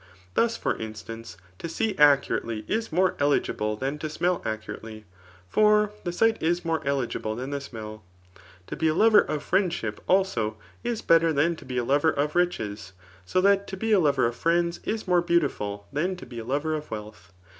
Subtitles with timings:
[0.33, 5.05] Thus, for instance, to see accurately is more eligible than to smell [accurately];
[5.47, 8.01] for the sight is more eUgible than the smelL
[8.65, 12.35] To be a lover of friendshq>, also, is better than to be a lover of
[12.35, 12.93] riches;
[13.27, 16.45] so that to be a lover of friends is more beautiful than to be a
[16.45, 17.31] lover of wealth.